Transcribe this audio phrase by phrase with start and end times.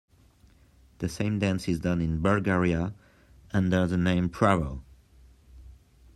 [0.97, 2.95] The same dance is done in Bulgaria
[3.53, 4.81] under the name "Pravo".